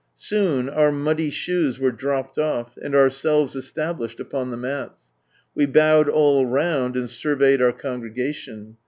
Soon 0.17 0.67
our 0.67 0.91
muddy 0.91 1.29
shoes 1.29 1.77
were 1.79 1.91
dropped 1.91 2.39
off, 2.39 2.75
and 2.81 2.95
ourselves 2.95 3.55
established 3.55 4.19
upon 4.19 4.49
the 4.49 4.57
mats. 4.57 5.09
We 5.53 5.67
bowed 5.67 6.09
all 6.09 6.43
round, 6.47 6.95
and 6.97 7.07
surveyed 7.07 7.61
our 7.61 7.71
congregation. 7.71 8.77